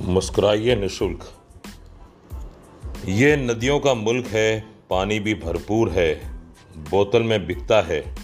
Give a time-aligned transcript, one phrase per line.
[0.00, 1.32] मुस्कुराइए निशुल्क।
[3.06, 4.60] ये नदियों का मुल्क है,
[4.90, 6.38] पानी भी भरपूर है,
[6.76, 8.14] बोतल में बिकता है,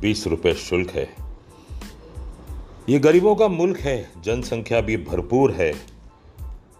[0.00, 1.14] बीस रुपए शुल्क है।
[2.88, 5.72] ये गरीबों का मुल्क है, जनसंख्या भी भरपूर है।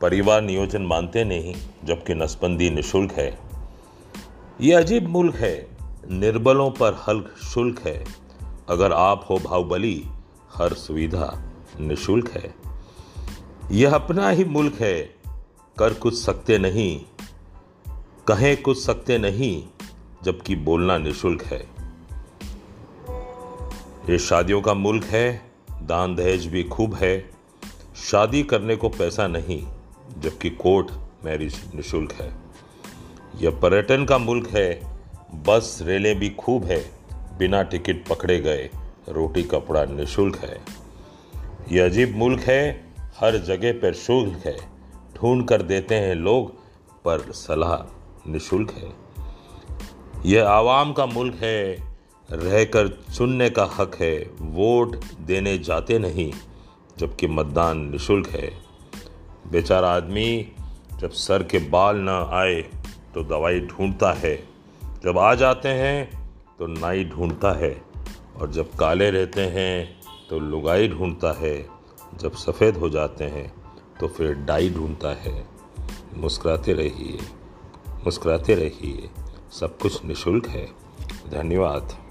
[0.01, 3.39] परिवार नियोजन मानते नहीं, जबकि नसबंदी निशुल्क है।
[4.61, 5.67] ये अजीब मुल्क है,
[6.11, 8.05] निर्बलों पर हल्क शुल्क है।
[8.69, 10.05] अगर आप हो भावबली
[10.55, 11.43] हर सुविधा
[11.81, 12.70] निशुल्क है।
[13.73, 15.15] यह अपना ही मुल्क है।
[15.79, 17.01] कर कुछ सकते नहीं,
[18.29, 19.65] कहें कुछ सकते नहीं,
[20.23, 21.69] जबकि बोलना निशुल्क है।
[24.11, 25.53] ये शादियों का मुल्क है,
[25.83, 27.31] दान दहेज भी खूब है।
[27.97, 29.67] शादी करने को पैसा नहीं,
[30.19, 30.91] जबकि कोर्ट
[31.25, 32.35] मैरिज निशुल्क है।
[33.37, 35.01] यह पर्यटन का मुल्क है,
[35.35, 36.91] बस रेलें भी खूब है,
[37.39, 38.71] बिना टिकट पकड़े गए
[39.09, 40.61] रोटी कपड़ा निशुल्क है।
[41.73, 44.57] यह अजीब मुल्क है हर जगह पर शुल्क है।
[45.17, 46.61] ढूंढ कर देते हैं लोग,
[47.05, 47.97] पर सलाह
[48.31, 48.93] निशुल्क है।
[50.27, 51.91] यह आवाम का मुल्क है।
[52.33, 56.33] रहकर चुनने का हक है। वोट देने जाते नहीं,
[56.99, 58.53] जबकि मतदान निशुल्क है।
[59.53, 60.53] बेचारा आदमी
[60.97, 62.63] जब सर के बाल ना आए
[63.15, 64.49] तो दवाई ढूंढता है।
[65.05, 67.83] जब आ जाते हैं तो नाई ढूंढता है।
[68.37, 70.01] और जब काले रहते हैं
[70.31, 71.80] तो लुगाई ढूंढता है।
[72.17, 73.53] जब सफ़ेद हो जाते हैं
[74.01, 75.47] तो फिर डाई ढूंढता है।
[76.17, 77.19] मुस्कुराते रहिए
[78.05, 79.11] मुस्कुराते रहिए।
[79.53, 80.67] सब कुछ निशुल्क है।
[81.31, 82.10] धन्यवाद।